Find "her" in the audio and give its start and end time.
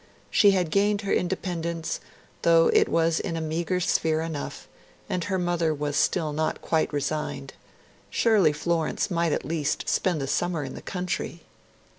1.01-1.13, 5.25-5.37